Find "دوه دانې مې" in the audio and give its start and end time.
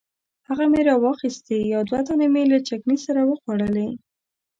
1.89-2.43